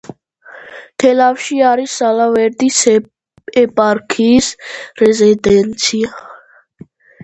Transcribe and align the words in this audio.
თელავში 1.03 1.59
არის 1.73 1.99
ალავერდის 2.09 2.81
ეპარქიის 3.65 4.53
რეზიდენცია. 5.07 6.23